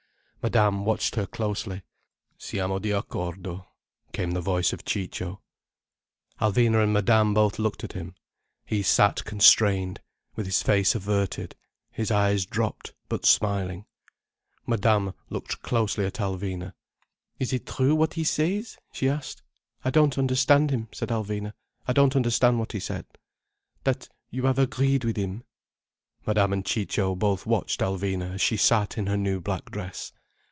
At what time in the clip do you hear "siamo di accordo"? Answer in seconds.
2.35-3.67